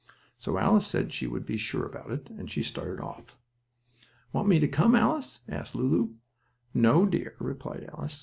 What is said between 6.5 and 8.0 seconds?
"No, dear," replied